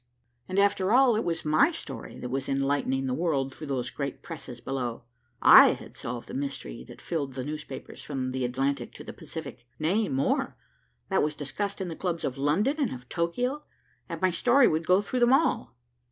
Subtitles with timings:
[0.49, 4.23] And after all, it was my story that was enlightening the world through those great
[4.23, 5.03] presses below.
[5.43, 9.67] I had solved the mystery that filled the newspapers from the Atlantic to the Pacific,
[9.77, 10.57] nay more,
[11.09, 13.61] that was discussed in the clubs of London and of Tokio,
[14.09, 15.75] and my story would go through them all.